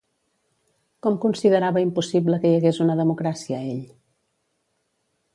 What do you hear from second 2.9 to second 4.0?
democràcia ell?